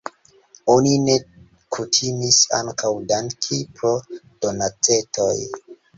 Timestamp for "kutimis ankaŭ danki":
1.75-3.61